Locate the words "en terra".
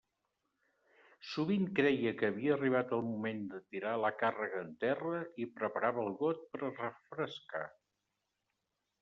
4.63-5.21